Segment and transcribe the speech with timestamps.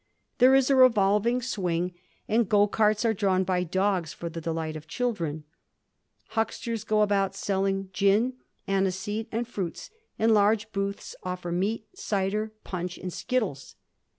[0.39, 1.93] There is a revolving swing,
[2.27, 2.65] and Digiti zed by Google 1714 CLUBS.
[2.65, 5.43] 97 go carts are drawn by dogs for the delight of children.
[6.29, 8.33] Hucksters go about selling gin,
[8.67, 13.75] aniseed, and fruits, and large booths offer meat, cider, punch, and skittles.